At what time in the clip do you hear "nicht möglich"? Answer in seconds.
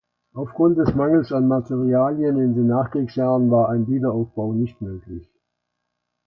4.51-5.29